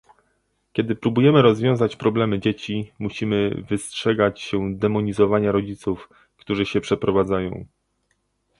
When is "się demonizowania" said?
4.41-5.51